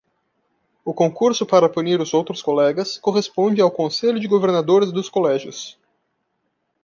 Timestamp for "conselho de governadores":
3.69-4.91